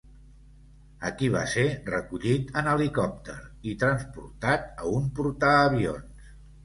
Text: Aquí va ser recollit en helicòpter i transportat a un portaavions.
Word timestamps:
Aquí 1.09 1.27
va 1.35 1.43
ser 1.51 1.65
recollit 1.91 2.49
en 2.61 2.69
helicòpter 2.73 3.37
i 3.73 3.77
transportat 3.85 4.67
a 4.87 4.93
un 5.01 5.09
portaavions. 5.21 6.29